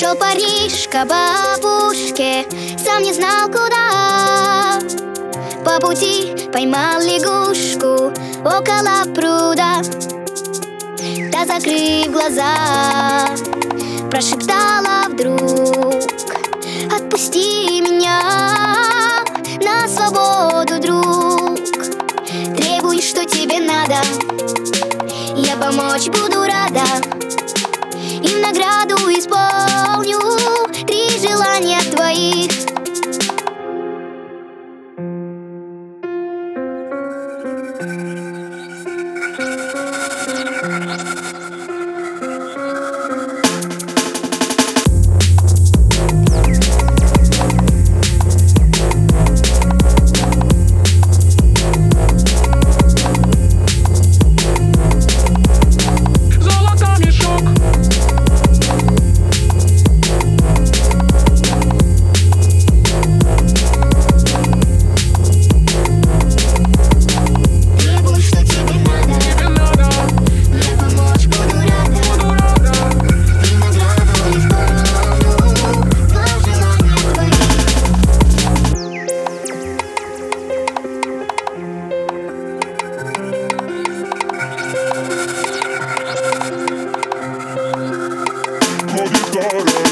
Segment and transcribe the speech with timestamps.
[0.00, 2.46] Шел Париж к бабушке,
[2.82, 4.80] сам не знал куда.
[5.62, 8.10] По пути поймал лягушку
[8.42, 9.82] около пруда.
[11.30, 13.28] Та, закрыв глаза,
[14.10, 16.02] прошептала вдруг
[16.90, 18.22] Отпусти меня
[19.60, 21.60] на свободу, друг.
[22.56, 23.98] Требуй, что тебе надо,
[25.36, 27.19] я помочь буду рада
[28.40, 30.18] награду исполню.
[30.86, 32.50] Три желания твоих.
[37.80, 38.29] Золото
[89.40, 89.89] Требуй,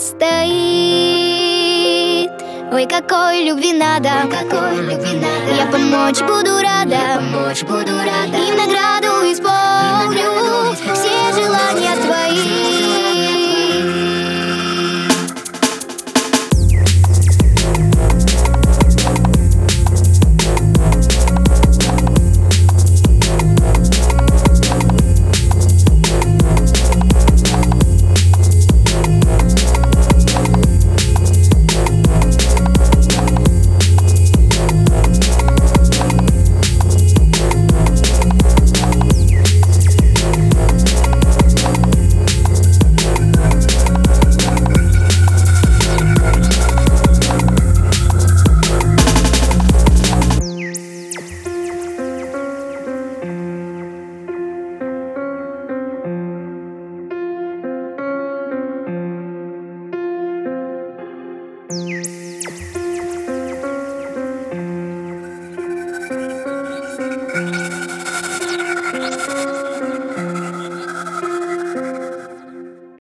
[0.00, 0.40] стоит.
[2.72, 5.54] Ой, какой любви надо, какой любви надо.
[5.54, 8.39] Я помочь буду рада, помочь буду рада.